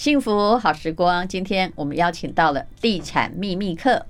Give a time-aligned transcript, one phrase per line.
[0.00, 4.06] 幸福好时光，今天我们邀请到了地产秘密课。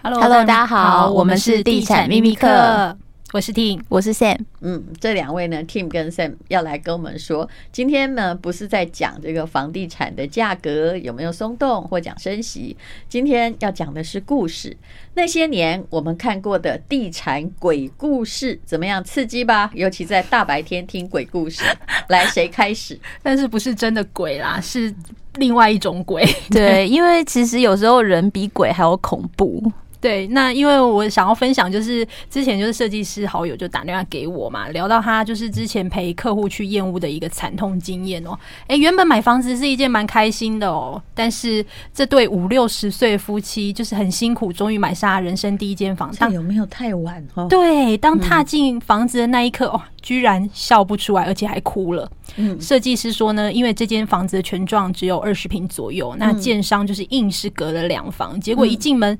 [0.00, 2.96] Hello，Hello，大家好，我们是地产秘密客。
[3.30, 4.38] 我是 Tim，我是 Sam。
[4.62, 12.74] 嗯，这两位呢，Tim 跟 Sam 要来跟我们说，今天呢不是在讲这个房地产的价格有没有松动，或讲升息，
[13.06, 14.74] 今天要讲的是故事。
[15.12, 19.04] 那些年我们看过的地产鬼故事怎么样？
[19.04, 19.70] 刺激吧？
[19.74, 21.62] 尤其在大白天听鬼故事。
[22.08, 22.98] 来，谁开始？
[23.22, 24.92] 但是不是真的鬼啦，是
[25.34, 26.24] 另外一种鬼。
[26.48, 29.70] 对，因为其实有时候人比鬼还要恐怖。
[30.00, 38.38] 对，那因为我想要分享，就是之前就是设计师好友就打电话给我嘛，聊到他就是之前陪客户去验屋的一个惨痛经验哦。
[38.68, 46.18] 哎，原本买房子是一件蛮开心的哦，但是这对五六十岁夫妻就是很辛苦，终于买下人生第一间房子。
[46.20, 47.48] 这有没有太晚哦？
[47.48, 52.08] 对，当踏进房子的那一刻，哦，居然笑不出来，而且还哭了。
[52.36, 59.18] 嗯，设计师说呢，因为这间房子的全状只有二十平左右，那建商就是硬是隔了两房，结果一进门。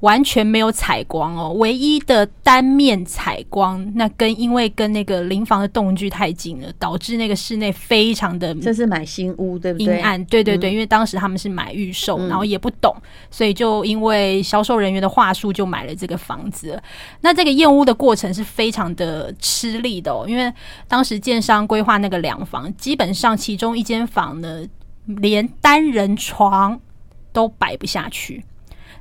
[0.00, 9.98] 完全没有采光哦，唯一的单面采光，那跟因为跟那个邻房的动距太近了，导致那个室内非常的这是买新屋对不对？
[9.98, 12.94] 阴暗，对对对，因为当时他们是买预售，然后也不懂，
[13.28, 16.80] 所以就因为销售人员的话术就买了这个房子。
[17.22, 20.52] 那这个验屋的过程是非常的吃力的哦，因为
[20.86, 24.64] 当时建商规划那个两房，基本上其中一间房呢，
[25.06, 26.78] 连单人床
[27.32, 28.44] 都摆不下去。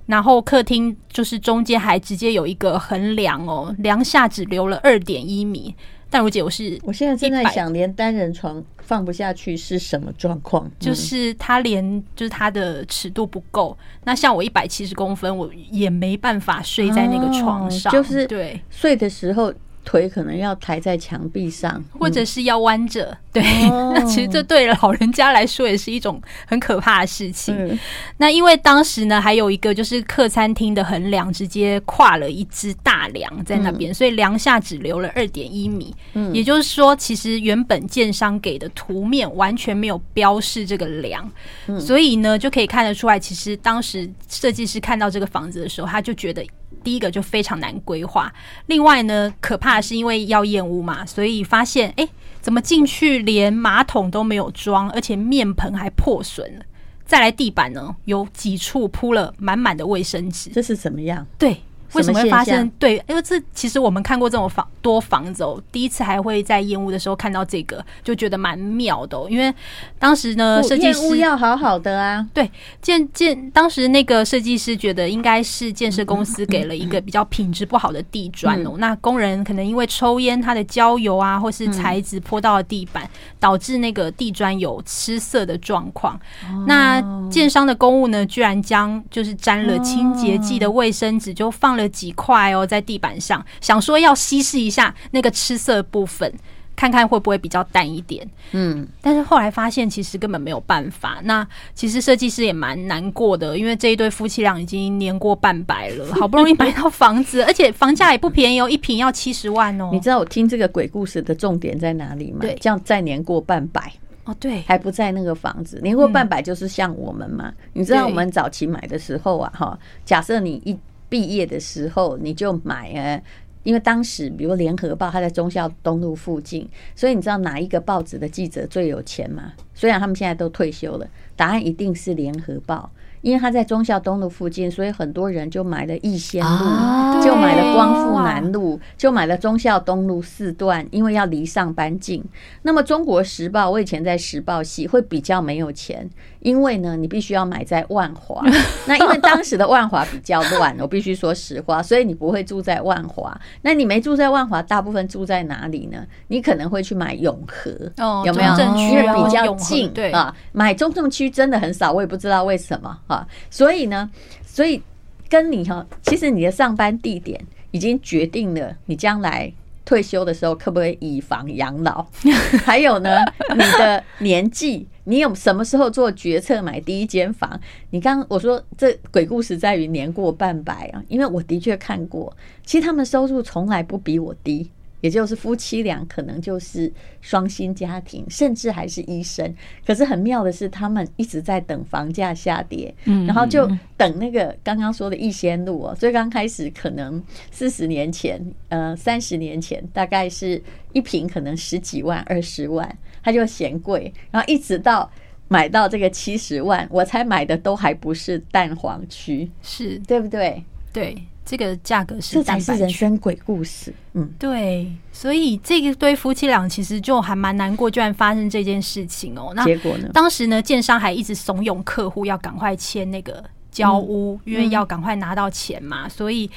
[0.07, 5.75] 然后客厅就是中间还直接有一个横梁哦，梁下只留了二点一米。
[6.09, 10.67] 但如姐，我是我现在正在想，连单人床放不下去是什么状况？
[10.79, 13.77] 就是它连就是它的尺度不够。
[14.05, 17.93] 那像我一百七十公分，我也没办法睡在那个床上。
[17.93, 19.53] 就是对睡的时候。
[19.89, 23.05] 腿可能要抬在墙壁上，或者是要弯着。
[23.05, 27.55] 嗯、对，那其实这对老人家来说也是一种很可怕的事情。
[27.57, 27.79] 嗯、
[28.17, 35.93] 那因为当时呢，还有一个就是客餐厅的横梁直接跨了一只大梁在那边，嗯、所以梁下只留了二点一米。
[36.13, 41.29] 嗯，也就是说，其实原本建商给的图面完全没有标示这个梁，
[41.67, 46.45] 嗯、所以呢，就可以看得出来，其实当时设计师看到这个房子的时候，他就觉得。
[46.83, 48.31] 第一个就非常难规划，
[48.67, 52.07] 另外呢，可怕的是因为要验屋嘛，所以发现哎，
[52.39, 56.65] 怎么进去连马桶都没有装，而且面盆还破损了。
[57.05, 61.27] 再来地板呢，有几处铺了满满的卫生纸，这是怎么样？
[61.37, 61.57] 对。
[61.97, 62.69] 为什么会发生？
[62.79, 69.27] 对，因为这其实我们看过这种房多房子哦，第一次还会在验屋的时候看到这个，就觉得蛮妙的哦。
[69.29, 69.53] 因为
[69.99, 72.25] 当时呢，设计师要好好的啊。
[72.33, 72.49] 对，
[72.81, 78.75] 建建当时那个设计师觉得应该是建设公司给了一个比较品质不好的地砖哦。
[78.77, 83.09] 那工人可能因为抽烟，他的焦油啊，或是材质泼到了地板，
[83.39, 86.19] 导致那个地砖有吃色的状况。
[86.65, 96.31] 那建商的公务呢，居然将就是沾了清洁剂的卫生纸就放了几块哦，在地板上，想说要稀释一下那个吃色部分，
[96.75, 98.27] 看看会不会比较淡一点。
[98.51, 101.19] 嗯，但是后来发现其实根本没有办法。
[101.23, 109.89] 那其实设计师也蛮难过的，因为这一对夫妻俩已经年过半百了， 好不容易买到房子， 而且房价也不便宜哦，一平要七十万哦。
[109.91, 112.39] 你知道我听这个鬼故事的重点在哪里吗？
[112.41, 113.91] 对，这样再年过半百
[114.25, 117.47] 哦，对，还不在那个房子，年过半百就是像我们嘛。
[117.47, 120.77] 嗯、你知道我们早期买的时候啊，哈，假设你一。
[121.09, 123.21] 毕业的时候你就买啊，
[123.63, 129.53] 因为当时比如联合报，它在忠孝东路附近，所以你知道哪一个报纸的记者最有钱吗？
[129.73, 132.89] 虽然他们现在都退休了，答案一定是联合报。
[133.21, 142.23] 因为他在忠孝东路附近，所以很多人就买了逸仙路，啊、就买了光复南路，就买了忠孝东路四段，因为要离上班近。
[142.61, 146.07] 那么中国时报，我以前在时报系会比较没有钱，
[146.47, 148.41] 因为呢，你必须要买在万华。
[148.87, 153.37] 那因为当时的万华比较乱，我必须说实话，所以你不会住在万华。
[153.63, 156.05] 那你没住在万华，大部分住在哪里呢？
[156.29, 158.53] 你可能会去买永和，哦、有没有？
[158.77, 160.33] 因为比较近，对啊。
[160.53, 162.97] 买中正区真的很少，我也不知道为什么。
[163.07, 164.09] 啊，所以呢，
[164.45, 164.81] 所以
[165.27, 167.37] 跟你哈，其实你的上班地点
[167.71, 169.51] 已经决定了你将来
[169.87, 172.05] 退休的时候可不可以以房养老，
[172.65, 173.23] 还有呢，
[173.53, 177.57] 你的年纪，你有什么时候做决策买第一间房？
[177.91, 182.35] 你刚我说这鬼故事在于年过半百啊，因为我的确看过，
[182.65, 184.69] 其实他们收入从来不比我低。
[185.07, 189.55] 也就是夫妻俩可能就是双薪家庭，甚至还是医生。
[189.85, 193.65] 可是很妙的是，他们一直在等房价下跌，然后就
[193.95, 195.95] 等那个刚刚说的逸仙路哦。
[195.97, 198.37] 最刚开始可能四十年前，
[198.67, 200.61] 呃，三十年前大概是
[200.91, 205.09] 一平可能十几万、二十万，他就嫌贵，然后一直到
[205.47, 210.61] 买到这个七十万，我才买的都还不是蛋黄区，是对不对？
[210.91, 211.15] 对，
[211.49, 213.93] 这个价格是这才是人生鬼故事。
[214.15, 219.53] 嗯，对，所以这一对夫妻俩其实就还蛮难过，居然发生这件事情哦。
[219.55, 220.09] 那结果呢？
[220.13, 223.41] 当时呢，建商还一直怂恿客户要赶快签那个
[223.71, 226.05] 交屋，嗯、因为要赶快拿到钱嘛。
[226.07, 226.51] 嗯、所以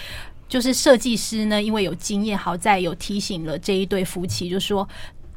[0.48, 4.88] 就是设计师呢，因为有经验，好在有提醒了这一对夫妻，就说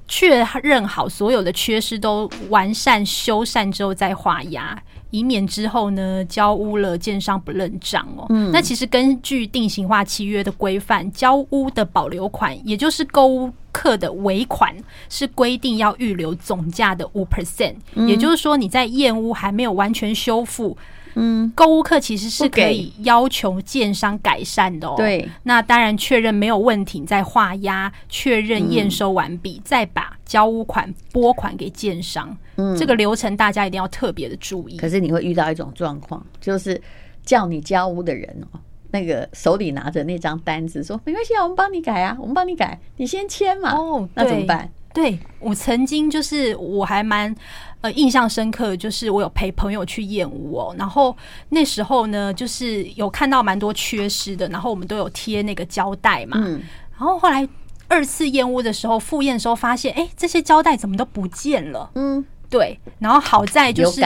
[0.08, 4.82] 确认好所有的缺失都完善修缮之后再画押。
[5.14, 8.26] 以免之后呢，交屋了建商不认账哦。
[8.30, 14.76] 嗯，那其实根据定型化契约的规范，交屋的保留款，也就是购物客的尾款，
[15.10, 17.76] 是规定要预留总价的五 percent。
[18.08, 20.76] 也就是说，你在验屋还没有完全修复。
[21.14, 24.96] 嗯，购物客其实是可以要求建商改善的哦。
[24.98, 32.36] 对，那当然确认没有问题，再画押，确认验收完毕，嗯、再把交屋款拨款给建商。
[32.56, 34.78] 嗯，这个流程大家一定要特别的注意。
[34.78, 36.80] 可是你会遇到一种状况，就是
[37.26, 38.60] 叫你交屋的人哦，
[38.92, 43.74] 那个手里拿着那张单子，说没关系啊，我们帮你改啊，我们帮你改，你先签嘛。
[43.76, 44.70] 哦，那怎么办？
[44.94, 47.36] 对，我曾经就是我还蛮
[47.82, 51.18] 呃印象深刻，就是我有陪朋友去验屋哦，然后
[51.50, 56.62] 那时候呢，就是有看到蛮多缺失的，然后我们都有贴那个胶带嘛，嗯，
[56.92, 57.50] 然后后来
[57.88, 61.90] 二次验屋的时候复验的时候发现，哎，这些胶带怎么都不见了？
[61.96, 62.24] 嗯，
[62.54, 64.02] 对，然后好在就是。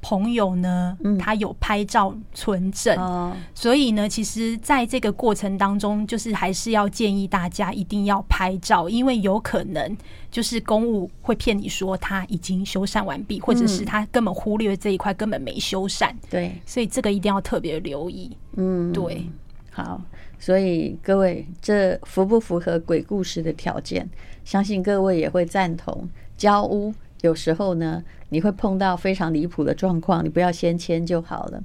[0.00, 9.96] 朋友呢，他有拍照存证，嗯、所以呢，其实在这个过程当中，就是还是要建议大家一定要拍照，因为有可能
[10.30, 16.14] 就是公务会骗你说他已经修缮完毕，或者是他根本忽略这一块，根本没修缮。
[16.30, 18.34] 对，所以这个一定要特别留意。
[18.54, 19.28] 嗯，对，
[19.72, 20.00] 好，
[20.38, 24.08] 所以各位，这符不符合鬼故事的条件？
[24.44, 26.94] 相信各位也会赞同交屋。
[27.22, 31.62] 有时候呢，你会碰到非常离谱的状况，你不要先签就好了。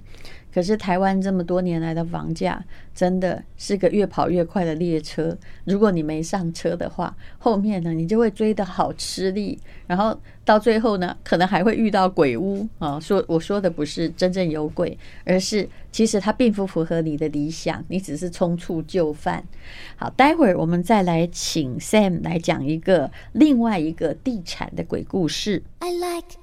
[0.54, 2.64] 可是台湾这么多年来的房价，
[2.94, 5.36] 真的是个越跑越快的列车。
[5.66, 10.16] 如果你没上车的话，后面呢，你就会追得好吃力，然后
[10.46, 13.00] 到最后呢，可能还会遇到鬼屋啊。
[13.02, 14.96] 说我说的不是真正有鬼，
[15.26, 19.44] 而是其实它并不符合你的理想，你只是匆促就范。
[19.96, 25.64] 好，待会儿我们再来请 Sam 来讲一个另外一个地产的鬼故事。
[25.80, 26.38] I like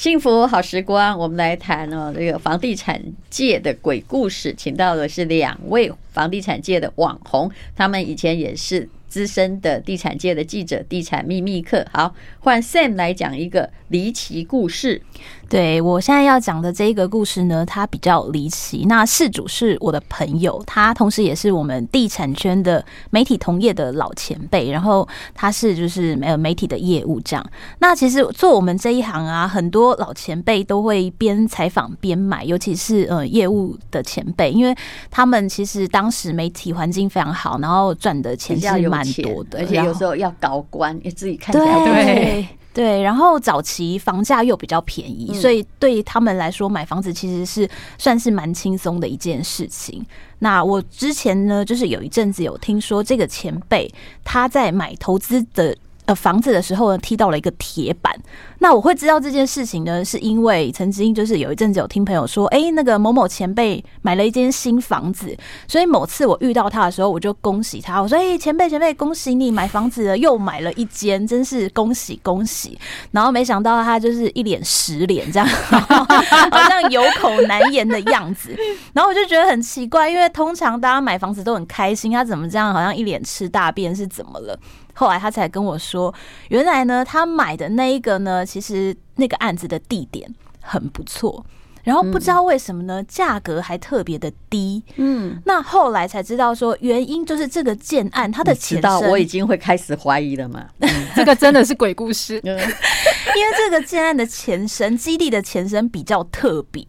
[0.00, 2.98] 幸福好时光，我们来谈哦，这个房地产
[3.28, 11.86] 界的鬼故事，请到的是两位房地产界的网红，他们以前也是资深的地产界的记者，地产秘密客。
[11.92, 15.02] 好，换 Sam 来讲一个离奇故事。
[15.50, 18.84] 对，我现在要讲的这一个故事呢，它比较离奇。
[18.86, 27.44] 那事主是我的朋友，他同时也是我们地产圈的媒体同业的老前辈，然后他是就是呃媒体的业务这样。
[27.80, 34.72] 那其实做我们这一行啊，很多老前辈都会边采访边买，尤其是呃业务的前辈，因为
[35.10, 42.48] 他们其实当时媒体环境非常好，然后赚的钱是蛮多的，而且有时候要高官，你自己看起来对。
[42.72, 47.68] 对，然后早期房价又比较便宜，所以对他们来说买房子其实是
[47.98, 50.04] 算是蛮轻松的一件事情。
[50.38, 53.92] 那我之前呢，就是有一阵子有听说这个前辈
[54.24, 55.76] 他在买投资的。
[56.14, 58.14] 房子的时候呢，踢到了一个铁板。
[58.58, 65.34] 那我会知道这件事情呢，是因为曾经就是有一阵子有听朋友说，哎，那个某某前辈买了一间新房子，
[65.66, 72.78] 所以某次我遇到他的时候，我就恭喜他，我说，哎，前辈前辈，恭喜你买房子了，又买了一间，真是恭喜恭喜。
[73.12, 78.54] 然后没想到他就是一脸失脸这样，好像有口难言的样子。
[78.92, 84.58] 然后我就觉得很奇怪，因为通常大家买房子都很开心，他怎么这样，好像一脸吃大便是怎么了？
[85.00, 86.14] 后来他才跟我说，
[86.50, 90.30] 原来呢，他买的那一个呢，其实那个案子的地点
[90.60, 91.42] 很不错。
[91.82, 94.82] 然后不知道为什么呢，价格还特别的低。
[94.96, 100.66] 嗯，那后来才知道说，原因就是这个建案它的前身，我已经会开始怀疑了嘛。
[101.16, 106.84] 这个真的是鬼故事，因为这个建案的前身基地的前身比较特别，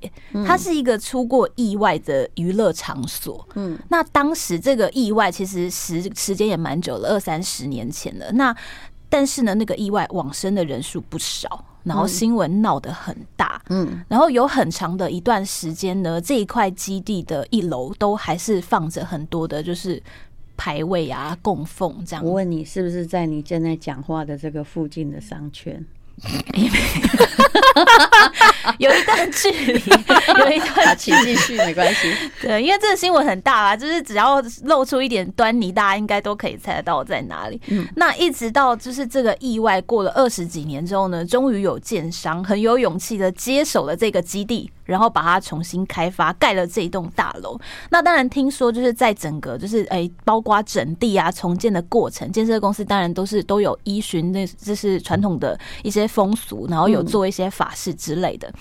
[0.46, 3.48] 它是一个出过意外的娱乐场所。
[3.56, 8.32] 嗯，那当时这个意外其实时时间也蛮久了，二三十年前了。
[8.34, 8.56] 那
[9.10, 11.66] 但是呢，那个意外往生的人数不少。
[11.84, 20.02] 然后新闻闹得很大，嗯，然后有很长的一段时间呢，这一块基地的一楼都还是放着很多的，就是
[20.56, 22.24] 牌位啊、供奉这样。
[22.24, 25.84] 我问你，是不是在你正在讲话的这个附近的商圈？
[28.82, 29.74] 有一段距离，
[30.40, 32.12] 有一段，请继续，没关系。
[32.42, 37.62] 对，因为这个新闻很大啊，就是只要露出一点端倪，大家应该都可以猜得到我在哪里。
[37.68, 44.72] 嗯，那一直到就是这个意外过了二十几年之后呢，终于有建商很有勇气的接手了这个基地。
[44.92, 47.60] 然后把它重新开发，盖了这一栋大楼。
[47.90, 58.54] 那当然听说就是在整个就是哎，包括整地啊、重建的过程，建设公司当然都是都有依循那这是传统的一些风俗，然后有做一些法事之类的。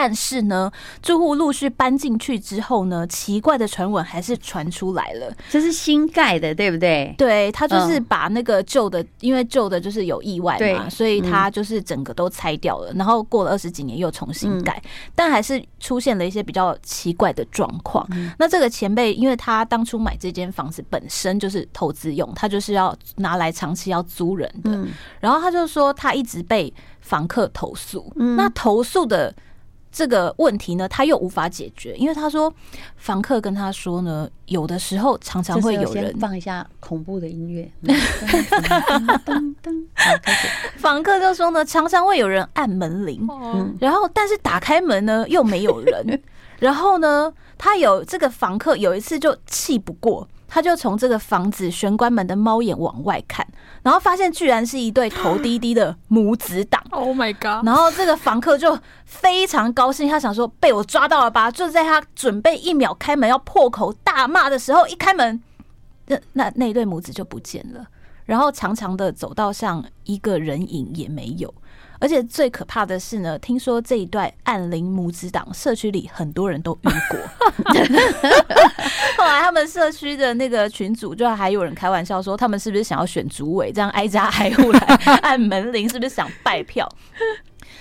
[0.00, 0.70] 但是呢，
[1.02, 5.34] 住户陆续搬进去之后呢，奇怪的传闻还是传出来了。
[5.50, 7.12] 这是新盖的，对不对？
[7.18, 12.92] 对，他就是把那个旧的，因为旧的就是有意外嘛，所以他就是整个都拆掉了。
[12.92, 14.80] 然后过了二十几年又重新盖，
[15.16, 18.08] 但还是出现了一些比较奇怪的状况。
[18.38, 24.86] 那这个前辈，因为他当初买这间房子本身就是投资用，他就是要拿来长期要租人的。
[25.18, 29.34] 然后他就说他一直被房客投诉，那投诉的。
[29.98, 32.54] 这个问题呢，他又无法解决，因为他说
[32.94, 37.68] 房客跟他说呢，有的时候常常会有人放一下恐怖的音乐，
[40.78, 43.26] 房客就说呢，常常会有人按门铃，
[43.80, 46.22] 然后但是打开门呢又没有人，
[46.60, 50.28] 然后呢，他有这个房客有一次就气不过。
[50.48, 53.46] 他就从这个房子玄关门的猫眼往外看，
[53.82, 56.82] 然后发现居然是一对头低低的母子档。
[56.90, 57.64] Oh my god！
[57.66, 61.50] 然后这个房客就非常高兴，他想说被我抓到了吧？
[61.50, 65.40] 就在他准备一秒开门要破口大骂的时候，一开门，
[66.06, 67.86] 那那那对母子就不见了，
[68.24, 71.52] 然后长长的走道上一个人影也没有。
[72.00, 77.18] 而且最可怕的是呢，听说这一对暗灵母子党社区里很多人都遇过。
[79.18, 84.80] 后来他们社区的那个群组就还有人开玩笑说，他们是不是想要选主委，这样挨家挨户来
[85.22, 86.88] 按门铃，是不是想拜票？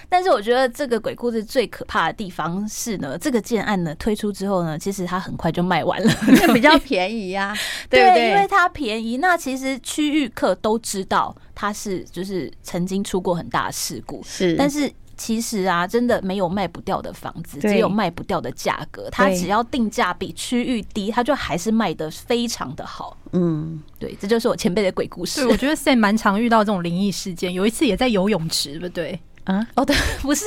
[0.10, 7.58] 但是我觉得这个鬼故事最可怕的地方是呢，这个建案呢推出之后呢，其实它很快就卖完了， 因为比较便宜呀、啊，
[7.90, 9.18] 对，对，对，因为它便宜。
[9.18, 14.56] 那其实区域客都知道它是就是曾经出过很大的事故，是。
[14.56, 19.10] 但是其实啊，真的没有卖不掉的房子，只有卖不掉的价格。
[19.12, 23.18] 它只要定价比区域低，它就还是卖的非常的好。
[23.34, 25.42] 嗯，对，这就是我前辈的鬼故事。
[25.42, 29.20] 对，我觉得 Sam 蛮常遇到这种灵异事件，有一次也在游泳池，对不对？
[29.48, 30.46] 啊，哦，对， 不是，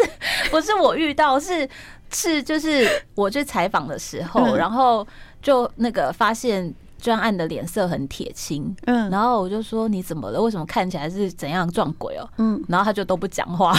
[0.50, 1.68] 不是我遇到，是
[2.12, 5.06] 是就是我去采访的时候，然后
[5.42, 6.72] 就那个发现。
[7.00, 10.40] 专案的脸色很铁青，嗯，然后我就说，你怎么了？
[10.40, 12.28] 为什么看起来是怎样撞鬼哦？
[12.36, 13.74] 嗯，然后他就都不讲话。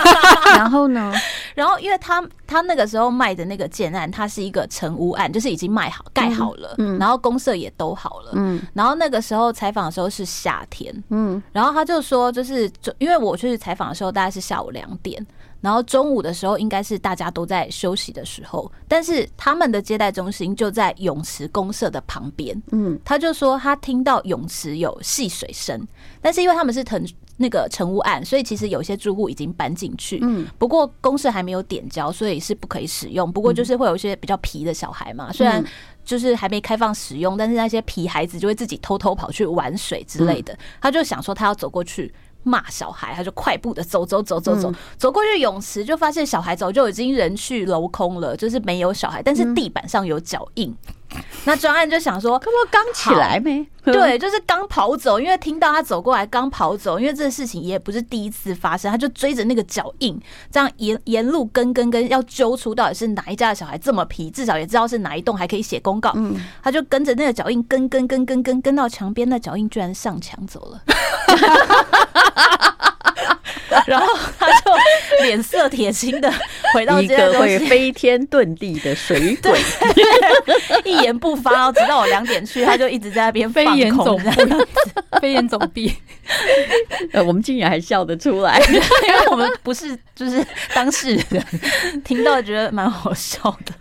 [0.56, 1.12] 然后呢？
[1.56, 15.26] 然后因为他他那个时候卖的那个建案，它是一个成屋案，就是已经卖好盖好了，嗯，然后公社也都好了，嗯，然后那个时候采访的时候是夏天，嗯，然后他就说，就是因为我去采访的时候大概是下午两点。
[15.66, 22.62] 然后中午的时候应该是大家都在休息的时候，但是他们的接待中心就在泳池公社的旁边。
[22.70, 25.84] 嗯，他就说他听到泳池有戏水声，
[26.20, 27.04] 但是因为他们是腾
[27.36, 30.20] 那个成屋案，所以其实有些住户已经搬进去。
[30.22, 33.32] 嗯，不过公社还没有点交，所以是不可以使用。
[33.32, 35.64] 不过就是会有一些比较皮的小孩嘛，虽然
[36.04, 40.56] 就是还没开放使用，但是那些皮孩子就会自己偷偷跑去玩水之类的。
[40.80, 42.14] 他就想说他要走过去。
[42.46, 45.10] 骂小孩，他就快步的走走走走走，走。
[45.10, 50.72] 过去泳池，就发现小孩早就已经人去楼空了，就是没有小孩，但是地板上有脚印。
[51.44, 53.66] 那专案就想说，可不刚起来没？
[53.86, 60.20] 对，就是刚跑走，因为听到他走过来刚跑走，因为这个事情也不是第一次发生，他就追着那个脚印，
[60.50, 66.12] 这样沿沿路跟跟跟，要揪出到底是哪一家的小孩这么皮，至少也知道是哪一栋，还可以写公告。
[66.62, 70.82] 他就跟着那个脚印跟跟跟跟跟跟到墙边，那脚印居然上墙走了。
[73.86, 74.06] 然后
[74.36, 74.65] 他就
[75.22, 76.32] 脸色铁青的
[76.72, 79.58] 回到这个会飞天遁地的水鬼，
[80.84, 84.24] 一言不发，直到我两点去，他就一直在那边飞檐走壁，
[85.20, 85.92] 飞檐走壁。
[87.12, 91.44] 呃，我们竟然还笑得出来， 因为我们不是就是当事人，
[92.04, 93.72] 听到觉得蛮好笑的。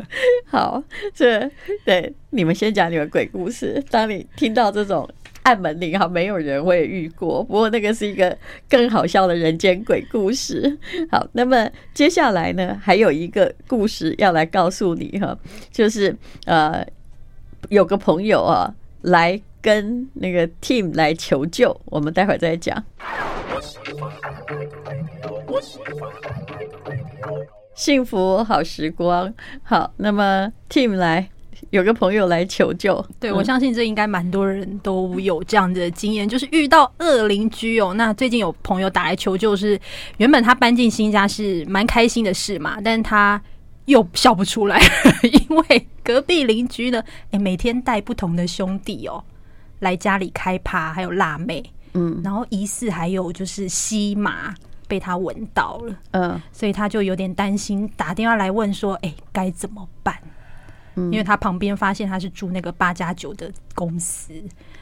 [0.48, 0.82] 好，
[1.16, 1.50] 这
[1.84, 3.84] 对你们先讲你们鬼故事。
[3.90, 5.10] 当你听到这种。
[5.46, 7.44] 按门铃哈，没有人会遇过。
[7.44, 8.36] 不过那个是一个
[8.68, 10.76] 更好笑的人间鬼故事。
[11.12, 15.38] 好，那么接下来呢，还有一个故事要来告诉你哈，
[15.72, 16.84] 就是呃，
[17.70, 18.74] 有个朋友啊
[19.04, 22.84] 来跟那个 team 来求救，我们待会儿再讲。
[27.76, 31.30] 幸福好时光，好，那么 team 来。
[31.70, 33.04] 有个朋友来求救。
[33.20, 37.94] 对，我相信这应该蛮多人都有这样的经验，就是遇到恶邻居哦。
[37.94, 39.80] 那最近有朋友打来求救，是
[40.18, 43.42] 原本他搬进新家是蛮开心的事嘛，但他
[43.86, 44.82] 又笑不出来，
[45.50, 49.24] 因为隔壁邻居呢，哎，每天带不同的兄弟哦
[49.80, 54.54] 来家里开趴，还有辣妹，嗯，然后疑似还有就是吸麻。
[54.88, 60.16] 被他闻到了，嗯，所以他就有点担心，打电话来问说：“哎、欸，该怎么办？”
[60.96, 64.34] 嗯，因为他旁边发现他是住那个八加九的公司。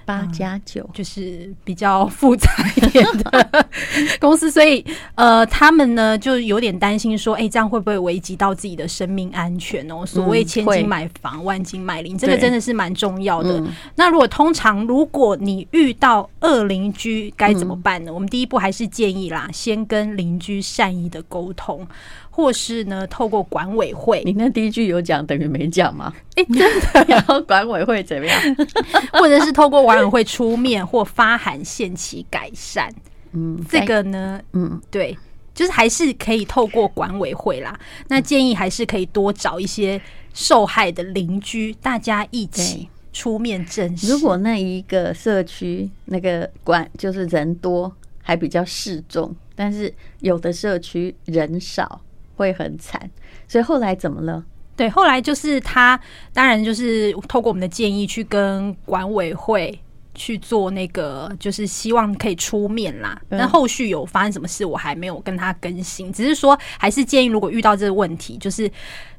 [0.06, 3.66] 八加九就是比较复杂一点的
[4.20, 10.06] 公司，所以呃，他们呢就有点担心说，哎、欸，这样会不会危及到自己的生命安全哦？
[10.06, 13.64] 所谓千金买房，万金买邻，这个真的是蛮重要的。
[13.96, 18.14] 那如果通常如果你遇到恶邻居，该怎么办呢？
[18.14, 21.88] 我们第一步还是建议啦，先跟邻居善意的沟通。
[22.36, 26.12] 或是呢，透过管委会，你那第一句有讲等于没讲吗？
[26.36, 28.42] 哎、欸， 真的，然后管委会怎么样？
[29.14, 32.92] 或者是透过管委会出面或发函限期改善？
[33.34, 35.16] 嗯，这个呢，嗯，对，
[35.54, 37.80] 就是还是可以透过管委会啦。
[38.08, 40.02] 那建议还是可以多找一些
[40.34, 44.12] 受害的邻居，大家一起出面证实。
[44.12, 52.02] 如果那一个社区那个管就是人多，还比较适中，但是有的社区人少。
[52.44, 53.10] 会很惨，
[53.48, 54.44] 所以后来怎么了？
[54.76, 55.98] 对，后来就是他，
[56.34, 59.80] 当然就是透过我们的建议去跟管委会
[60.14, 63.20] 去做那个，就是希望可以出面啦。
[63.30, 68.70] 但、嗯、后续有发生什么事，我还没有跟他更新，只是说还是建议，如果遇到这个问题，就是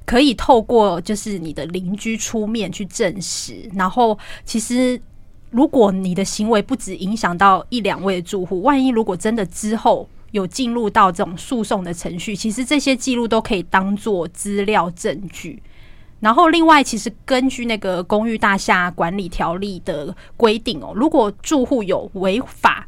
[0.04, 3.54] 可以透过就是你的邻居出面去证实。
[3.74, 5.00] 然后，其实
[5.50, 10.08] 如果你的行为不止影响到一两位的住户，万一如果真的之后。
[10.34, 15.62] 有进入到这种诉讼的程序，其实这些记录都可以当做资料证据。
[16.18, 22.84] 然后，另外，其实根据那个公寓大厦管理条例的规定哦，如果住户有违法，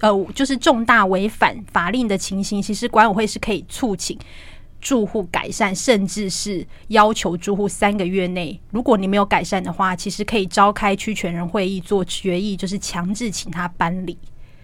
[0.00, 4.18] 呃，就是重大违反法令的情形，其实管委会是可以促请
[4.80, 14.18] 住户改善，甚至是要求住户三个月内，如果你没有改善的话，其实可以召开区权人会议做决议，就是强制请他搬离。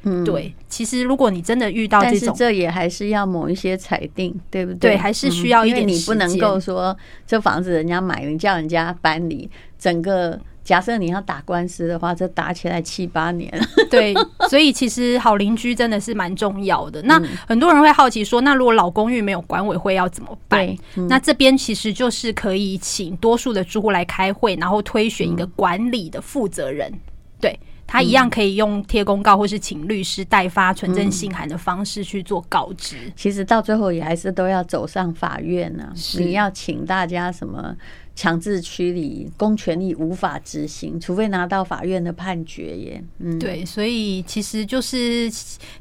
[0.09, 4.93] 嗯，对，其实如果你真的遇到这种，但是这也还是要某一些裁定，对不对？
[4.93, 5.87] 对，还是需要一点。
[5.87, 13.53] 你不能够说这房子人家买，你叫人家搬离，整个假设你要打官司的话，这打起来七八年。
[13.91, 14.15] 对，
[14.49, 17.03] 所以其实好邻居真的是蛮重要的。
[17.03, 20.77] 那很多人会好奇说，那如果老公寓没有管委会要怎么办？
[21.09, 26.93] 那这边其实就是可以请多数的住户来开会，然后推选一个管理的负责人。
[27.41, 27.59] 对。
[27.87, 32.97] 他一样可以用贴公告，或是请律师代发存证信函的方式去做告知。
[33.15, 35.93] 其实到最后也还是都要走上法院呢。
[36.19, 37.75] 你要请大家什么？
[38.17, 43.05] 强制驱离，公权力无法执行，除非拿到法院的判决耶。
[43.19, 45.31] 嗯，对，所以其实就是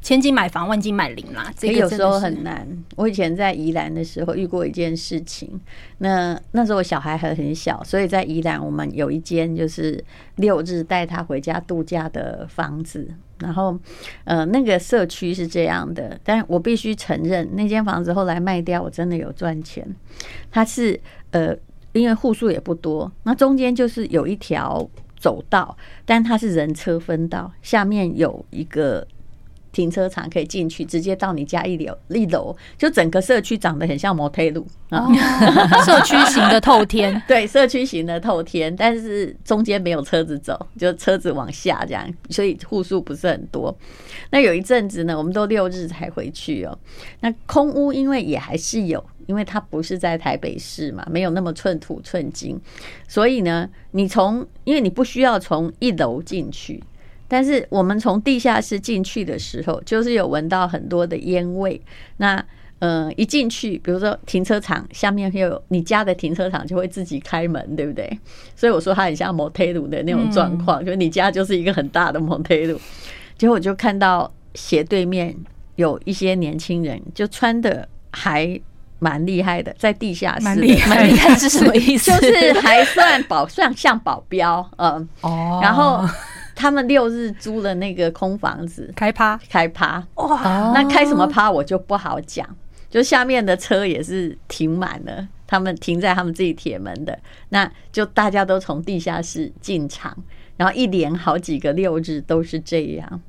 [0.02, 1.50] 千金买房，万金买邻啦。
[1.56, 2.68] 这个有时候很难。
[2.98, 5.50] 我以前在宜兰的时候遇过一件事情，
[6.00, 10.04] 那那时候我小孩还很小，所以在宜兰我们有一间就是
[10.36, 13.08] 六日带他回家度假的房子。
[13.40, 13.78] 然后，
[14.26, 19.88] 呃，那个社区是这样的，但我必须承认，那间房子后来卖掉，我真的有赚钱。
[20.52, 21.00] 它是
[21.32, 21.56] 呃。
[21.96, 29.08] 因为户数也不多，那中间就是有一条走道，但它是人车分道，下面有一个
[29.76, 35.06] 停车场可以进去，直接到你家一楼一楼，就整个社区长得很像摩天路啊，
[35.84, 43.78] 社区型的透天， 对，社区型的透天，但是中间没有车子走，就车子往下这样，所以户数不是很多。
[44.30, 46.80] 那有一阵子呢，我们都六日才回去哦。
[47.20, 49.04] 那空屋因为也还是有。
[49.28, 52.62] 因为它不是在台北市嘛，没有那么寸土寸金，
[53.08, 56.84] 所以呢，你从因为你不需要从一楼进去，
[57.28, 61.80] 但是我们从地下室进去的时候，就是有闻到很多的烟味。
[62.18, 62.44] 那
[62.80, 68.20] 呃，一进去，比如说停车场下面会有你家的停车场，就会自己开门，对不对？
[68.56, 72.78] 所以我说它很像 motel 的那种状况，就你家就是一个很大的 motel。
[73.38, 75.36] 结果我就看到斜对面
[75.78, 78.60] 有一些年轻人，就穿的还。
[78.98, 82.10] 蛮厉害的，在地下室，蛮厉害，厉害是什么意思？
[82.18, 85.60] 就是还算保，算像保镖，嗯，哦。
[85.62, 86.02] 然后
[86.56, 90.72] 他们六日租了那个空房子，开趴，开趴，哇！
[90.74, 92.48] 那开什么趴我就不好讲，
[92.90, 100.18] 就下面的车也是停满了，他们停在他们自己铁门的，那就大家都从地下室进场，
[100.58, 103.22] 然后一连好几个六日都是这样，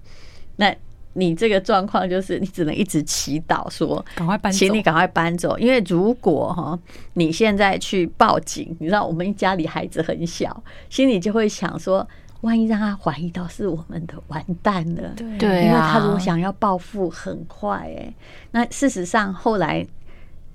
[0.56, 0.74] 那。
[1.18, 6.78] 你这个状况就是你只能一直祈祷说，赶快搬走，请你赶快搬走，因为如果哈
[7.14, 12.06] 你现在去报警，你知道我们家里孩子很小，心里就会想说，
[12.42, 15.14] 万一让他怀疑到是我们的，完蛋了。
[15.38, 18.14] 对，因为他如果想要报复，很快哎。
[18.50, 19.86] 那事实上后来。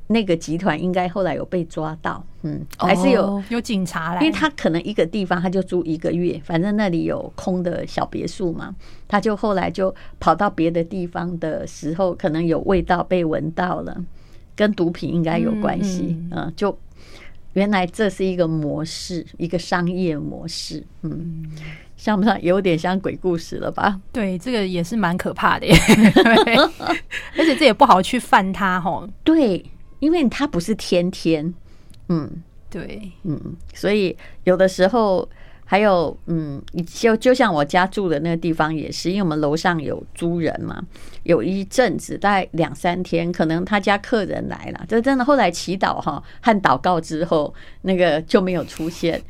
[0.08, 8.76] 那个集团应该后来有被抓到，嗯，还是有、哦、有警察来，因为他可能一个地方他就住一个月，反正那里有空的小别墅嘛，
[9.08, 14.04] 他就后来就跑到别的地方的时候，可能有味道被闻到了，
[14.54, 16.78] 跟毒品应该有关系，嗯，嗯，就
[17.54, 21.46] 原来这是一个模式，一个商业模式，嗯，
[21.98, 24.00] 像不像有点像鬼故事了吧？
[24.12, 25.76] 对，这个也是蛮可怕的耶，
[27.38, 29.64] 而且这也不好去犯它，哈，对。
[30.00, 31.54] 因为它不是天天，
[32.10, 32.28] 嗯，
[32.72, 33.40] 对，嗯，
[33.72, 35.30] 所以有的时候
[35.72, 40.84] 还有，嗯，就就像我家住的那个地方也是，因为我们楼上有租人嘛，
[41.24, 47.54] 有一阵子大概两三天，可能他家客人来了，这真的后来祈祷哈和祷告之后，
[47.84, 49.22] 那个就没有出现，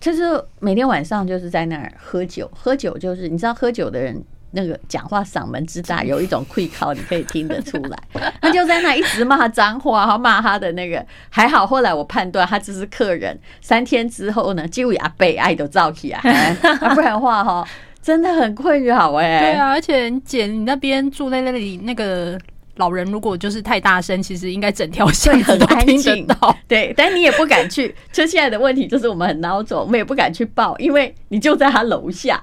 [0.00, 0.22] 就是
[0.60, 4.24] 每天晚上就是在那儿喝酒，喝酒就是你知道喝酒的人。
[4.54, 7.98] 那个讲话嗓门之大， 有一种气口，你可以听得出来。
[8.40, 11.66] 他就在那一直骂脏话，哈，骂他的那个还好。
[11.66, 13.38] 后来我判断他只是客人。
[13.60, 16.20] 三天之后呢，就阿伯爱都造起来，
[16.94, 17.66] 不然的话哈，
[18.02, 19.40] 真的很困扰哎。
[19.40, 22.38] 对啊，而且姐，你那边住在那里，那个
[22.76, 26.56] 老人如果就是太大声，其实应该整条线很安静到。
[26.68, 27.94] 对，但你也不敢去。
[28.12, 32.42] 就现在的问题就是我们很孬种，我们也不敢去报，因为你就在他楼下。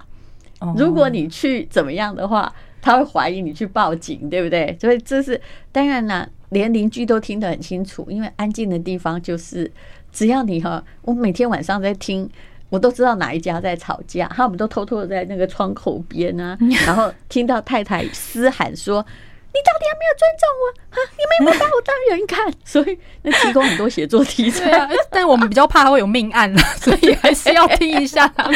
[0.75, 4.77] 如果你去怎么样的话，他会怀疑你去报警，对不对？
[4.79, 5.39] 所以这是
[5.71, 9.71] 当然啦，连邻居都听得很清楚，因为安静的地方就是
[10.11, 12.29] 只要你哈，我每天晚上在听，
[12.69, 19.05] 我都知道哪一家在吵架，他们都偷偷的在那个窗口边啊， 然后听到太太嘶喊说。
[19.51, 20.63] 你到底有没有尊重我？
[20.91, 22.53] 哈，你们有没有把我当人看？
[22.63, 24.87] 所以那提供很多写作题材啊。
[25.09, 28.55] 但我们比较怕他会有命案了， 所以还是要听一下他们。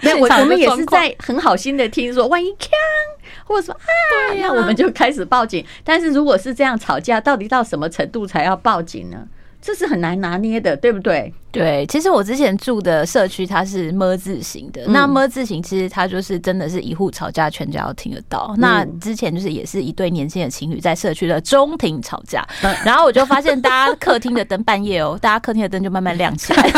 [0.00, 2.70] 那我我们 也是在很好心的听说，万一枪，
[3.44, 5.64] 或者说啊，那我们就开始报警。
[5.84, 9.26] 但是如果是这样吵架，到底到什么程度才要报警呢？
[9.62, 11.32] 这是很难拿捏的，对不对？
[11.52, 18.52] 对，其实我之前住的社区它是么字形的，嗯、那么字形其实它就是真的是一户吵架，全家都听得到。
[18.56, 26.62] 嗯、那之前就是也是一对年轻的情侣在社区的中庭吵架，嗯、然后我就发现大家客厅的灯半夜哦， 大家客厅的灯就慢慢亮起来。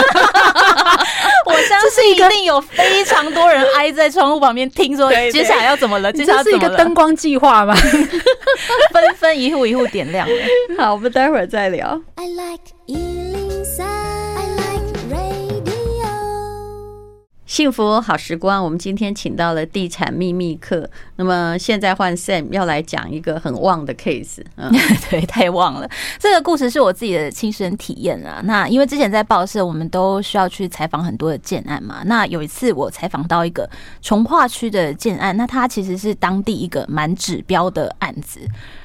[1.46, 6.12] 我相信一定有非常多人挨在窗户旁边听，说接下来要怎么了？
[6.12, 7.74] 接下来是一个灯光计划吗？
[8.92, 10.34] 纷纷一户一户点亮了。
[10.76, 12.00] 好，我们待会儿再聊。
[12.16, 16.04] I like 103，I like radio。
[17.46, 20.86] 幸福好时光，我们今天请到了地产秘密客。
[21.16, 24.42] 那么现在换 Sam 要来讲一个很旺的 case。
[24.56, 24.70] 嗯，
[25.08, 25.88] 对，太旺了。
[26.18, 28.42] 这个故事是我自己的亲身体验啊。
[28.44, 32.02] 那因为之前在报社，我们都需要去采访很多的建案嘛。
[32.04, 33.70] 那有一次我采访到一个
[34.02, 38.40] 从化区的建案，那它其实是当地一个蛮指标的案子。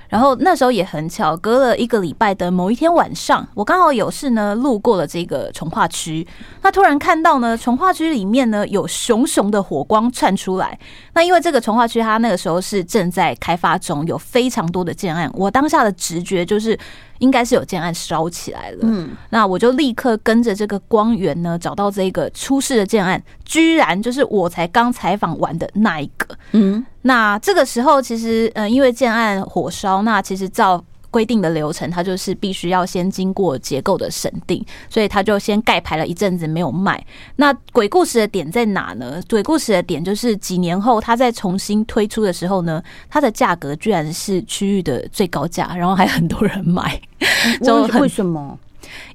[0.10, 6.28] 然后那时候也很巧，隔了一个礼拜的某一天晚上，我刚好有事呢，路过了这个从化区。
[6.62, 10.78] 那突然看到呢，从化区里面呢有熊熊的火光窜出来。
[11.14, 15.32] 那因为这个从化区它那个时候是正在开发中，有非常多的建案。
[15.34, 16.78] 我当下的直觉就是。
[17.20, 30.84] 应该是有建案烧起来了，嗯，那我就立刻跟着这个光源呢，找到这个出事的建案，居然就是我才刚采访完的那一个，嗯，那这个时候其实，嗯，因为建案火烧，那其实照。
[31.12, 37.04] 规定的流程，它就是必须要先经过结构的审定，所以它就先盖牌了一阵子没有卖。
[37.38, 39.20] 那鬼故事的点在哪呢？
[39.28, 47.02] 鬼故事的点就是几年后它再重新推出的时候呢，它的价格居然是区域的最高价，然后还很多人买。
[47.66, 48.56] 就为什么？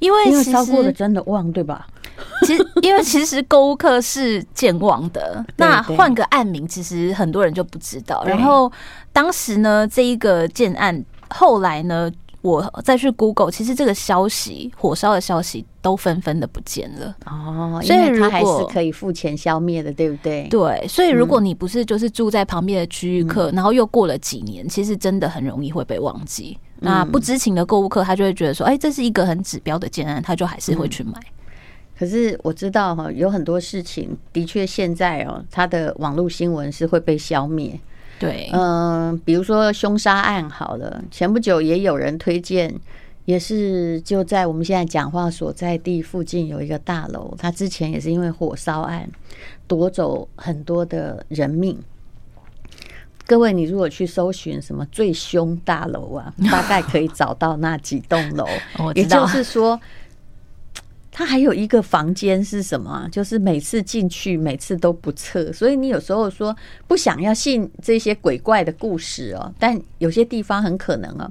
[0.01, 1.87] 因为其实烧过的真的旺，对吧？
[2.47, 8.25] 其实因为其实购物客是健忘的，那换个案名，其实很多人就不知道。
[8.25, 8.71] 然后
[9.13, 11.05] 当时呢，这一个建案。
[11.31, 12.09] 后来呢，
[12.43, 17.81] 我再去 Google，其实这个消息，火烧的消息都纷纷的不见了哦。
[17.83, 20.47] 所以它还是可以付钱消灭的，对不对？
[20.49, 26.57] 对，所以如果你不是就是住在旁边的区域客，嗯、然后又过了几年，其实真的很容易会被忘记。
[26.81, 31.13] 嗯、那不知情的购物客，他就会觉得说，哎，这是一个很指标的建案，他就还是会去买。
[31.19, 31.44] 嗯、
[31.99, 37.79] 可是我知道哈，有很多事情的确现在哦，它的网络新闻是会被消灭。
[38.19, 42.73] 对，嗯，比如说凶杀案好了，前不久也有人推荐，
[43.25, 49.09] 也是就在我们现在讲话所在地附近有一个大楼，他之前也是因为火烧案
[49.67, 51.79] 夺走很多的人命。
[53.27, 58.47] 各位，你如果去搜寻什么最凶大楼啊，大概可以找到那几栋楼。
[58.95, 59.81] 也就是说，
[61.17, 63.09] 它还有一个房间是什么？
[63.13, 65.53] 就是每次进去，每次都不测。
[65.53, 66.55] 所以你有时候说
[66.89, 71.31] 不想要信这些鬼怪的故事哦，但有些地方很可能哦，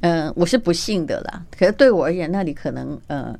[0.00, 1.46] 嗯，我是不信的啦。
[1.56, 3.34] 可是对我而言，那里可能呃。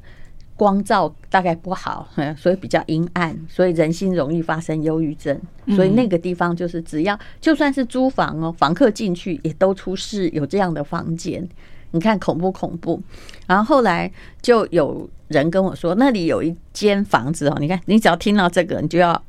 [0.54, 5.36] 光照大概不好， 所以比较阴暗，所以人心容易发生忧郁症。
[5.74, 11.48] 所以那个地方就是，只要就算是租房哦，房客进去也都出事，有这样的房间，
[11.92, 13.00] 你看恐不恐怖？
[13.46, 14.10] 然后后来
[14.42, 19.22] 就有人跟我说，那里有一间房子哦，你看你只要听到这个，你就要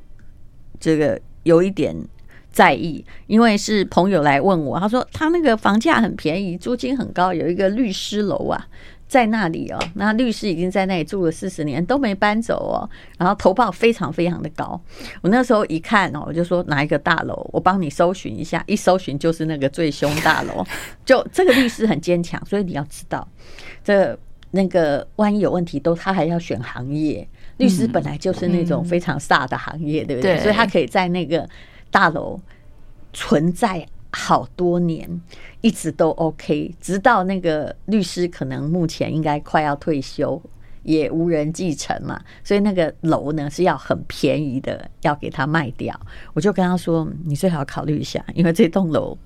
[0.80, 1.96] 这个有一点
[2.52, 8.68] 在意，因为是朋友来问我，他说他那个房价很便宜，租金很高，有一个律师楼啊。
[9.14, 14.82] 在那里哦，那律师已经在那里住了四十年都没搬走哦，然后投报非常非常的高。
[15.22, 20.66] 我那时候一看哦，我就说哪一个大楼，我帮你搜寻一下，一搜寻就是那个最凶大楼。
[21.06, 23.28] 就这个律师很坚强，所以你要知道，
[23.84, 24.18] 这
[24.50, 27.28] 那个万一有问题，都他还要选行业。
[27.58, 30.40] 律师本来就是那种非常飒的行业，对不对？
[30.40, 31.48] 所以他可以在那个
[31.92, 32.40] 大楼
[33.14, 33.86] 存在。
[34.16, 35.10] 好多年
[35.62, 40.40] 一直都 OK，直到那个律师可能目前应该快要退休，
[40.84, 46.00] 也无人继承嘛，所以那个楼呢是要很便宜的要给他卖掉。
[46.34, 49.18] 我就跟他说：“你最好考虑一下，因为这栋楼，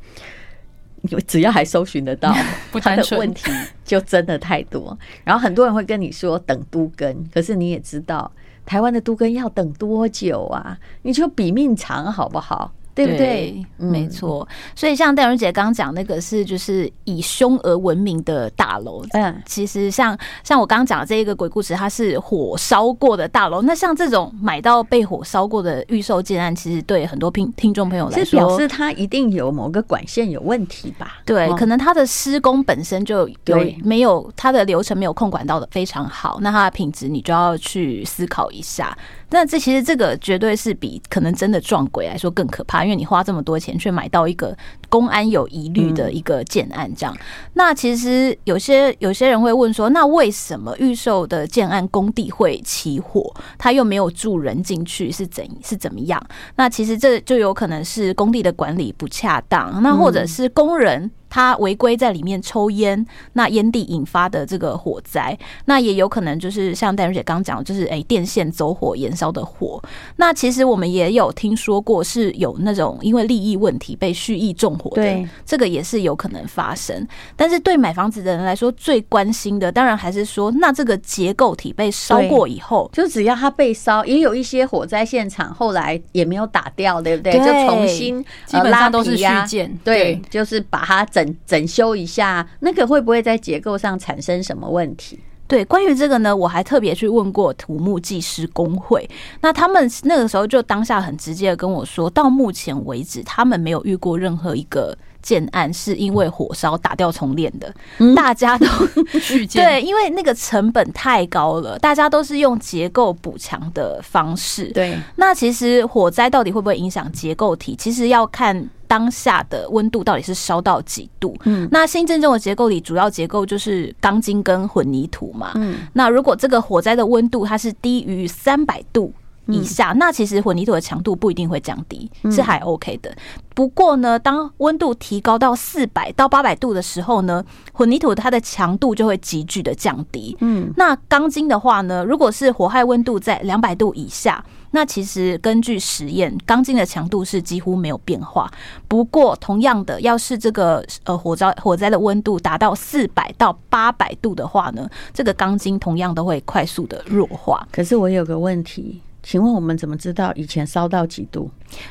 [1.27, 2.33] 只要还搜寻得到，
[2.81, 3.51] 他的问题
[3.83, 4.97] 就真的太多。
[5.25, 8.31] 然后很多人会跟你说等都更，可是你也知道
[8.65, 10.79] 台湾的都更要等多久啊？
[11.01, 13.63] 你就比命长好不好？”对不对？
[13.77, 14.47] 没错。
[14.75, 19.05] 所以像戴荣姐刚刚讲那个是就是以凶而闻名的大楼。
[19.11, 23.61] 嗯，其实像像我刚刚讲的这一个鬼故事，它是火烧过的大楼。
[23.61, 31.19] 那像这种买到被火烧过的预售建案，其实对很多听听众朋友来说，表示它一定有某个管线有问题吧？
[31.23, 38.97] 对，可能它的施工本身就有没有它的流程没有控管到的非常好，那它的品质你就要去思考一下。
[39.29, 44.55] 那这其实这个绝对是比可能真的撞鬼来说更可怕，因为你花这么多钱却买到一个
[44.87, 47.13] 公安有疑虑的一个建案，这样。
[47.53, 53.29] 那其实有些有些人会问说，那为什么预售的建案工地会起火？
[53.57, 56.25] 他又没有住人进去，是怎是怎么样？
[56.55, 61.11] 那其实这就有可能是工地的管理不恰当，那或者是工人。
[61.29, 69.81] 他违规在里面抽烟，那烟蒂引发的这个火灾，那也有可能就是像戴蓉姐刚讲，就是诶电线走火燃烧的火。
[70.15, 77.05] 那其实我们也有听说过是有那种因为利益问题被蓄意纵火的，这个也是有可能发生。
[77.35, 87.33] 但是对买房子的人来说，最关心的当然还是说，那这个结构体被烧过以后，就只要它被烧，也有一些火灾现场后来也没有打掉，对不对？
[87.33, 91.05] 对就重新基本上都是续建，对，就是把它。
[91.17, 95.19] 整整修一下，那个会不会在结构上产生什么问题？
[95.47, 99.09] 对，关于这个呢，我还特别去问过土木技师工会，
[99.41, 104.95] 那他们那个时候就当下很直接的跟我说，到目前为止，他们没有遇过任何一个。
[105.19, 107.73] 建案是因为火烧打掉重练的，
[108.15, 108.65] 大家都
[109.51, 114.71] 对，因为那个成本太高了，大家都是用结构补强的方式。
[114.71, 117.75] 对，那其实火灾到底会不会影响结构体？
[117.75, 121.35] 其实要看当下的温度到底是烧到几度。
[121.43, 125.51] 嗯，那新建中的结构里主要结构就是钢筋跟混凝土嘛。
[125.55, 129.13] 嗯，那如果这个火灾的温度它是低于三百度。
[129.49, 133.09] 以下，那其实混凝土的强度不一定会降低，是还 OK 的。
[133.55, 140.35] 不过呢，当温度提高到四百到八百度的时候呢，混凝土它的强度就会急剧的降低。
[140.41, 144.43] 嗯，那钢筋的话呢，如果是火害温度在两百度以下，
[144.77, 148.47] 那其实根据实验，钢筋的强度是几乎没有变化。
[148.87, 157.67] 不过，同样的，要是这个呃火灾火灾的温度达到四百到八百度的话呢，这个钢筋同样都会快速的弱化。
[157.71, 159.01] 可是我有个问题。
[159.23, 161.49] 请问我们怎么知道以前烧到几度？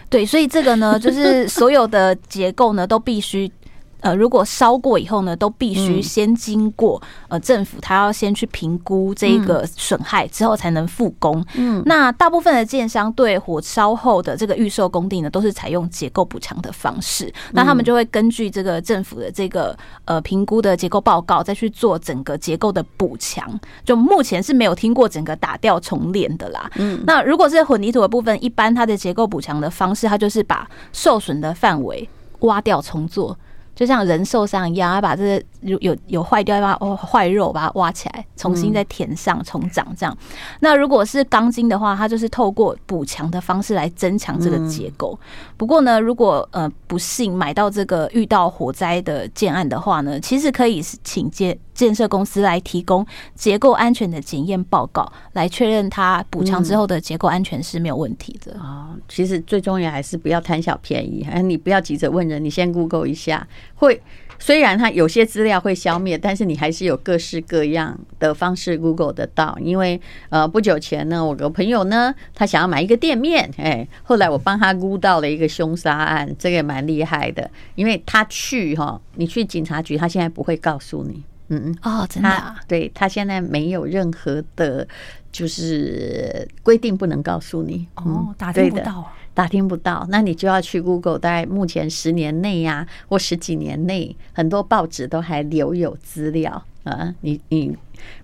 [0.09, 3.51] 对，所以这个呢，就是所有的结构呢都必须。
[4.01, 11.45] 呃，如果烧过以后呢，都必须先经过呃政府，他要先去评估这一个损害之后才能复工。
[11.55, 17.33] 嗯，那大部分的建商对火烧后的这个预售工地呢，都是采用结构补强的方式。
[17.53, 23.59] 那他们就会根据这个政府的这个呃评估的结构报告，再去做整个结构的补强。
[23.85, 26.71] 就目前是没有听过整个打掉重练的啦。
[26.77, 32.09] 嗯，那如果是混凝土的部分，一般它的结构补强的方式，它就是把受损的范围
[32.41, 33.37] 挖掉重做。
[33.77, 40.17] 就像人受伤一样，要把这些有有有坏掉，把哦坏肉把它挖起来，重新再填上重长这样。
[40.61, 45.17] 那如果是钢筋的话，它就是透过补强的方式来增强这个结构。
[45.59, 58.59] 不过呢，如果呃不幸买到这个遇到火灾的建案的话呢，其实可以请建建设公司来提供结构安全的检验报告，来确认它补强之后的结构安全是没有问题的。
[58.59, 64.03] 啊、其实最重要还是不要贪小便宜，哎，你不要急着问人，你先 Google 一下会。
[64.39, 69.57] 虽然它有些资料会消灭，但是你还是有各式各样的方式 Google 得到。
[69.59, 77.51] 因为呃，不久前呢，我个朋友呢，他想要买一个店面，哎，后来我帮他估到了一个凶杀案，这个也蛮厉害的。
[77.77, 84.87] 因为他去哈，你去警察局，他现在不会告诉你，嗯哦，真的啊，对，他现在没有任何的，
[85.31, 89.13] 就是规定不能告诉你，哦，打听不到。
[89.37, 91.19] 打听不到，那你就要去 Google。
[91.19, 97.15] 大概目前十年内呀、啊，或十几年内，很多报纸都还留有资料啊。
[97.21, 97.77] 你你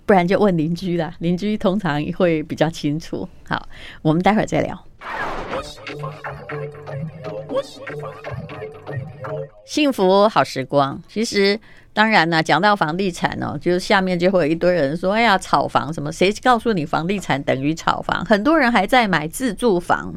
[0.06, 3.28] 不然就问邻居啦，邻居通常会比较清楚。
[3.48, 3.68] 好，
[4.02, 4.86] 我们待会儿再聊。
[9.64, 11.60] 幸福好时光，其实。
[11.94, 16.10] 当然呢，讲到房地产哦，就是下面就会有一堆人说：“哎呀，炒房什么？
[16.10, 20.14] 谁告诉你房地产等于炒房？”很多人还在买自住房。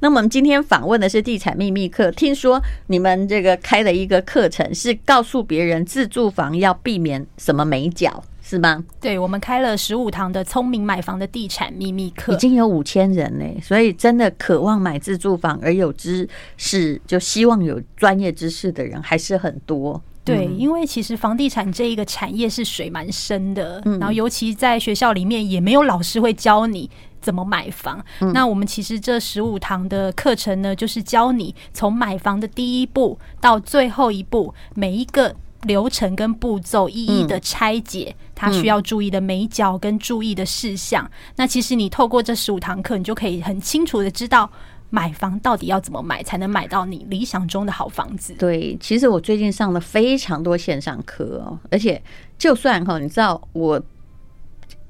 [0.00, 8.22] 那么我们今天访问的是地产秘密课，听说你们这个开了一个课程，是告诉别人自住房要避免什么美角，
[8.54, 8.84] 是吗？
[9.00, 13.58] 对，我们开了十五堂的聪明买房的地产秘密课，已经有五千人嘞。
[13.60, 20.00] 所以真的渴望买自住房而有知识，就希望有专业知识的人还是很多。
[20.24, 26.88] 对，因为其实房地产这一个产业是水蛮深的，然后尤其在学校里面也没有老师会教你
[27.20, 28.02] 怎么买房。
[28.32, 35.34] 那我们其实这十五堂的课程呢，就是教你从买房的第一步到最后一步，每一个
[35.64, 41.10] 流程跟步骤一一的拆解，它需要注意的眉角跟注意的事项。
[41.36, 44.50] 那其实你透过这十五堂课，你就可以很清楚的知道。
[44.90, 48.32] 买房到底要怎么买才能买到你理想中的好房子？
[48.38, 52.00] 对，其实我最近上了非常多线上课哦，而且
[52.38, 53.82] 就算哈，你知道我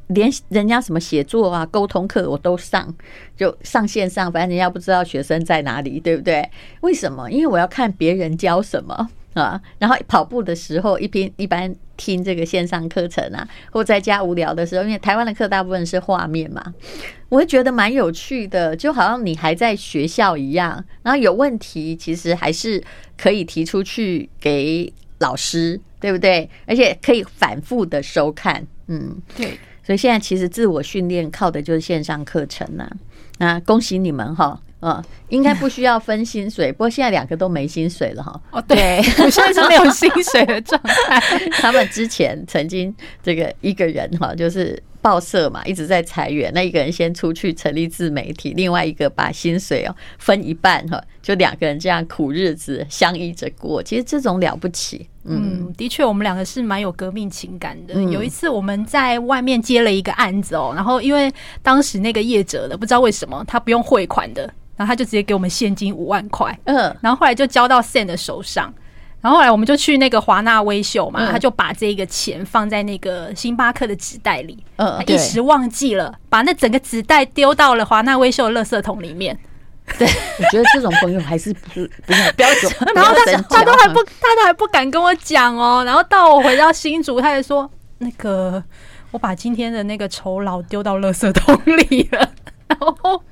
[0.09, 2.95] 连人家什么写作啊、沟通课我都上，
[3.35, 6.47] 就上线上，反正人家不知道学生在哪里，对不对？
[6.83, 7.31] 为什么？
[7.31, 9.09] 因为我要看别人教什么。
[9.35, 16.73] 啊，然后跑步的时候一边一般听这个线上课程啊，或在家无聊的时候，因为台湾的课大部分是画面嘛，
[17.29, 20.85] 我会觉得蛮有趣的，就好像你还在学校一样。
[21.03, 22.83] 然后有问题，其实还是
[23.17, 26.49] 可以提出去给老师，对不对？
[26.67, 29.59] 而且可以反复的收看，嗯，对。
[29.87, 32.91] 所以现在其实自我训练靠的就是线上课程呐。
[33.39, 34.59] 那恭喜你们哈。
[34.87, 38.39] 嗯，应该不需要分薪水， 不过现在两个都没薪水了哈。
[38.51, 41.19] 哦，对，我 现在是没有薪水的状态。
[41.59, 46.53] 他们之前曾经这个一个人哈，就是报社嘛，一直在裁员。
[46.55, 53.83] 那一个人先出去成立自媒体，另外一个把薪水哦分一半哈，就两个人这样苦日子相依着过。
[53.83, 55.09] 其实这种了不起。
[55.27, 57.95] 嗯，的确，我们两个是蛮有革命情感的。
[58.03, 64.53] 有一次我们在外面接了一个案子哦，然后因为当时那个业者的不知道为什么他不用汇款的。
[64.77, 68.73] 然后他就直接给我们现金五万块，嗯，然后后来就交到 Sam 的手上，
[69.21, 79.39] 然后后来我们就去那个华纳微秀嘛，他就把这个钱放在那个星巴克的纸袋里，嗯，他一时忘记了，把那整个纸袋丢到了华纳微秀的垃圾桶里面。
[79.99, 80.09] 对，
[80.39, 88.65] 我觉得这种朋友还是不不不要走， 然后他他都还不他都还不敢跟我讲哦，然后到我回到新竹，他就说那个
[89.11, 92.31] 我把今天的那个酬劳丢到垃圾桶里了。
[92.69, 93.23] 然后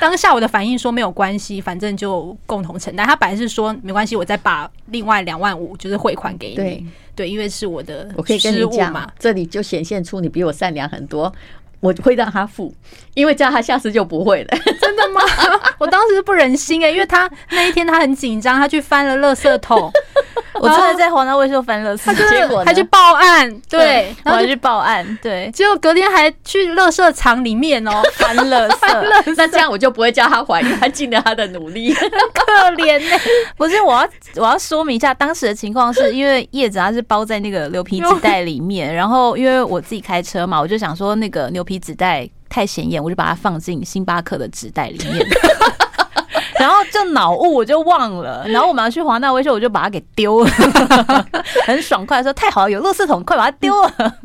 [0.00, 3.06] 当下我的反应说没有关系，反正就共同承担。
[3.06, 6.54] 他本来是说没关系，我再把另外两万五就是汇款给你。
[6.56, 11.30] 对对，因为是我的，我可以跟你讲嘛，这里就显现出你比我善良很多。
[11.80, 12.72] 我会让他付，
[13.14, 14.58] 因为这样他下次就不会了。
[14.80, 15.20] 真的吗？
[15.78, 19.90] 我当时是不忍心哎、欸，因为他那一天他很紧张，他去翻了垃圾桶。
[20.54, 29.34] 我真的在黄大卫秀翻垃圾，结果他去报案，对，然后去报案，对，结果隔天还去垃圾场里面哦 翻垃圾。
[29.36, 33.16] 那这样我就不会叫他还，因为他尽了他的努力，很可怜呢。
[33.56, 45.24] 不是，我要我要说明一下当时的情况，是因为叶子他是包在那个牛皮纸袋里面，然后因为我自己开车嘛，我就想说那个牛皮纸袋太显眼，我就把它放进星巴克的纸袋里面。
[46.58, 48.44] 然后就脑雾，我就忘了。
[48.48, 50.50] 然后我们要去华纳威秀，我就把它给丢了，
[51.64, 54.16] 很爽快说太好了，有乐视桶，快把它丢了。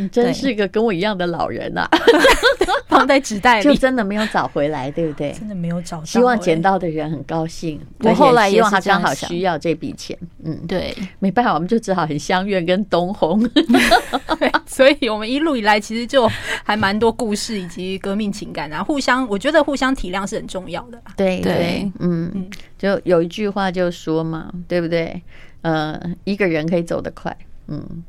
[0.00, 1.88] 你真是个跟我一样的老人啊！
[2.88, 5.30] 放在纸袋里，就真的没有找回来，对不对？
[5.32, 6.04] 真的没有找到。
[6.04, 7.80] 希望捡到的人很高兴。
[8.00, 10.16] 我后来希望他刚好需要这笔钱。
[10.42, 13.40] 嗯，对，没办法，我们就只好很相怨跟东红。
[13.54, 16.28] 对，所以我们一路以来其实就
[16.64, 21.00] 还蛮多故事以及革命情感啊，互相我觉得互相体谅是很重要的。
[21.16, 25.22] 对对，嗯，就有一句话就说嘛，对不对？
[25.62, 27.36] 呃，一个人可以走得快，
[27.68, 28.02] 嗯。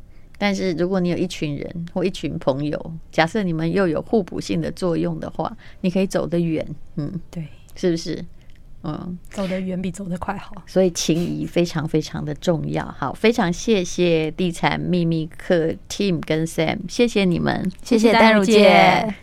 [0.43, 6.65] 但是，如果你有一群人或一群朋友，假设你们又有互补性的作用的话，你可以走得远。
[6.95, 8.25] 嗯，对，是不是？
[8.83, 10.55] 嗯，走得远比走得快好。
[10.65, 12.83] 所以情谊非常非常的重要。
[12.97, 19.13] 好，非常谢谢地产秘密客 Team 跟 Sam，谢谢你们，谢谢丹如姐。